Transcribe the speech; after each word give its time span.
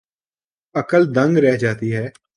عقل 0.75 1.03
دنگ 1.15 1.37
رہ 1.37 1.55
جاتی 1.57 1.95
ہے۔ 1.95 2.07